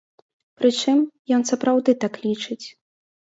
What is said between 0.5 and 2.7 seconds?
Прычым, ён сапраўды так лічыць.